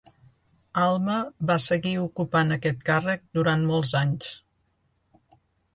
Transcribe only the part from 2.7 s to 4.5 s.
càrrec durant molts anys.